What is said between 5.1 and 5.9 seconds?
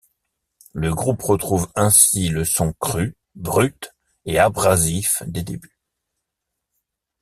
des débuts.